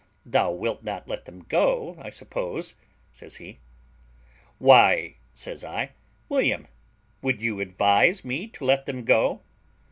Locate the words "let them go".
1.07-1.95, 8.65-9.41